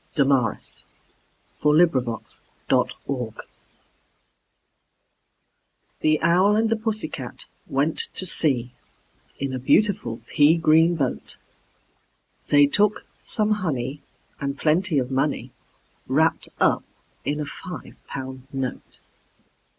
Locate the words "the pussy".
1.91-2.39, 6.71-7.07